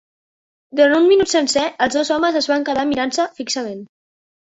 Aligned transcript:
Durant 0.79 0.95
un 1.01 1.05
minut 1.09 1.33
sencer, 1.35 1.67
els 1.87 1.99
dos 1.99 2.11
homes 2.17 2.43
es 2.43 2.51
van 2.55 2.69
quedar 2.73 2.89
mirant-se 2.95 3.31
fixament. 3.41 3.89